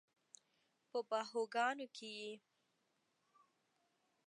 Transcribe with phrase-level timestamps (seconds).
[0.89, 2.31] په باهوګانو کې یې